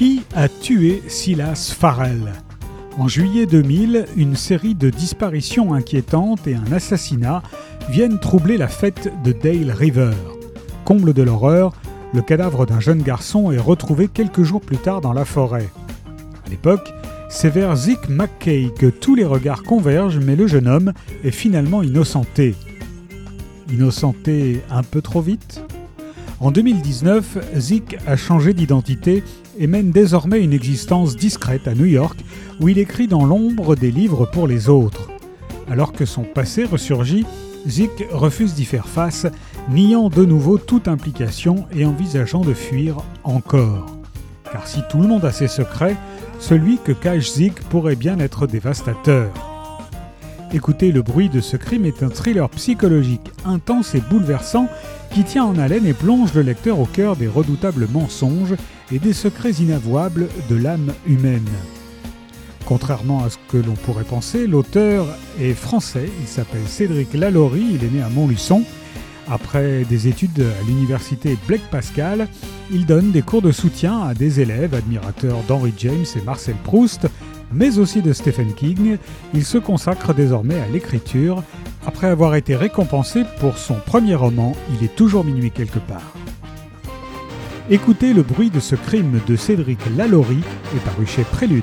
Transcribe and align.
Qui 0.00 0.22
a 0.34 0.48
tué 0.48 1.02
Silas 1.08 1.74
Farrell? 1.78 2.32
En 2.96 3.06
juillet 3.06 3.44
2000, 3.44 4.06
une 4.16 4.34
série 4.34 4.74
de 4.74 4.88
disparitions 4.88 5.74
inquiétantes 5.74 6.46
et 6.46 6.54
un 6.54 6.72
assassinat 6.72 7.42
viennent 7.90 8.18
troubler 8.18 8.56
la 8.56 8.68
fête 8.68 9.12
de 9.22 9.32
Dale 9.32 9.70
River. 9.70 10.12
Comble 10.86 11.12
de 11.12 11.22
l'horreur, 11.22 11.74
le 12.14 12.22
cadavre 12.22 12.64
d'un 12.64 12.80
jeune 12.80 13.02
garçon 13.02 13.52
est 13.52 13.58
retrouvé 13.58 14.08
quelques 14.08 14.42
jours 14.42 14.62
plus 14.62 14.78
tard 14.78 15.02
dans 15.02 15.12
la 15.12 15.26
forêt. 15.26 15.68
À 16.46 16.48
l'époque, 16.48 16.94
c'est 17.28 17.50
vers 17.50 17.76
Zeke 17.76 18.08
McKay 18.08 18.70
que 18.78 18.86
tous 18.86 19.14
les 19.14 19.26
regards 19.26 19.64
convergent, 19.64 20.20
mais 20.24 20.34
le 20.34 20.46
jeune 20.46 20.66
homme 20.66 20.94
est 21.24 21.30
finalement 21.30 21.82
innocenté. 21.82 22.54
Innocenté 23.70 24.62
un 24.70 24.82
peu 24.82 25.02
trop 25.02 25.20
vite? 25.20 25.62
En 26.40 26.50
2019, 26.52 27.36
Zeke 27.56 27.98
a 28.06 28.16
changé 28.16 28.54
d'identité 28.54 29.22
et 29.58 29.66
mène 29.66 29.90
désormais 29.90 30.40
une 30.40 30.54
existence 30.54 31.14
discrète 31.14 31.68
à 31.68 31.74
New 31.74 31.84
York 31.84 32.18
où 32.60 32.70
il 32.70 32.78
écrit 32.78 33.06
dans 33.06 33.26
l'ombre 33.26 33.76
des 33.76 33.90
livres 33.90 34.24
pour 34.24 34.48
les 34.48 34.70
autres. 34.70 35.10
Alors 35.70 35.92
que 35.92 36.06
son 36.06 36.22
passé 36.22 36.64
ressurgit, 36.64 37.26
Zik 37.68 37.90
refuse 38.10 38.54
d'y 38.54 38.64
faire 38.64 38.88
face, 38.88 39.26
niant 39.68 40.08
de 40.08 40.24
nouveau 40.24 40.56
toute 40.56 40.88
implication 40.88 41.66
et 41.76 41.84
envisageant 41.84 42.40
de 42.40 42.54
fuir 42.54 42.96
encore. 43.22 43.98
Car 44.50 44.66
si 44.66 44.80
tout 44.88 45.02
le 45.02 45.08
monde 45.08 45.26
a 45.26 45.32
ses 45.32 45.46
secrets, 45.46 45.96
celui 46.38 46.78
que 46.78 46.92
cache 46.92 47.32
Zik 47.32 47.60
pourrait 47.68 47.96
bien 47.96 48.18
être 48.18 48.46
dévastateur. 48.46 49.30
Écoutez 50.52 50.90
le 50.90 51.02
bruit 51.02 51.28
de 51.28 51.40
ce 51.40 51.56
crime 51.56 51.84
est 51.84 52.02
un 52.02 52.08
thriller 52.08 52.50
psychologique 52.50 53.30
intense 53.44 53.94
et 53.94 54.00
bouleversant 54.00 54.66
qui 55.12 55.22
tient 55.22 55.44
en 55.44 55.56
haleine 55.56 55.86
et 55.86 55.92
plonge 55.92 56.34
le 56.34 56.42
lecteur 56.42 56.80
au 56.80 56.86
cœur 56.86 57.14
des 57.14 57.28
redoutables 57.28 57.86
mensonges 57.92 58.56
et 58.90 58.98
des 58.98 59.12
secrets 59.12 59.52
inavouables 59.52 60.26
de 60.48 60.56
l'âme 60.56 60.92
humaine. 61.06 61.48
Contrairement 62.66 63.22
à 63.22 63.30
ce 63.30 63.36
que 63.48 63.58
l'on 63.58 63.74
pourrait 63.74 64.02
penser, 64.02 64.48
l'auteur 64.48 65.06
est 65.40 65.54
français, 65.54 66.10
il 66.20 66.26
s'appelle 66.26 66.66
Cédric 66.66 67.14
Lalaurie, 67.14 67.66
il 67.74 67.84
est 67.84 67.90
né 67.90 68.02
à 68.02 68.08
Montluçon. 68.08 68.64
Après 69.28 69.84
des 69.84 70.08
études 70.08 70.40
à 70.40 70.66
l'université 70.66 71.38
Blake 71.46 71.70
Pascal, 71.70 72.26
il 72.72 72.86
donne 72.86 73.12
des 73.12 73.22
cours 73.22 73.42
de 73.42 73.52
soutien 73.52 74.02
à 74.02 74.14
des 74.14 74.40
élèves 74.40 74.74
admirateurs 74.74 75.44
d'Henry 75.46 75.72
James 75.78 76.06
et 76.16 76.20
Marcel 76.22 76.56
Proust, 76.64 77.06
mais 77.52 77.78
aussi 77.78 78.02
de 78.02 78.12
Stephen 78.12 78.54
King. 78.54 78.98
Il 79.34 79.44
se 79.44 79.58
consacre 79.58 80.14
désormais 80.14 80.60
à 80.60 80.68
l'écriture. 80.68 81.42
Après 81.86 82.08
avoir 82.08 82.34
été 82.34 82.56
récompensé 82.56 83.22
pour 83.38 83.58
son 83.58 83.74
premier 83.74 84.14
roman, 84.14 84.52
Il 84.72 84.84
est 84.84 84.94
toujours 84.94 85.24
minuit 85.24 85.50
quelque 85.50 85.78
part. 85.78 86.12
Écoutez 87.68 88.12
le 88.12 88.22
bruit 88.22 88.50
de 88.50 88.60
ce 88.60 88.74
crime 88.74 89.20
de 89.26 89.36
Cédric 89.36 89.78
Lalaurie 89.96 90.42
est 90.74 90.84
paru 90.84 91.06
chez 91.06 91.22
Prélude. 91.22 91.62